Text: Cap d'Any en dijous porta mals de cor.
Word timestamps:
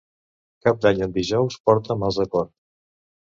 Cap 0.67 0.79
d'Any 0.85 1.03
en 1.07 1.13
dijous 1.17 1.59
porta 1.71 1.99
mals 2.05 2.19
de 2.23 2.27
cor. 2.37 2.49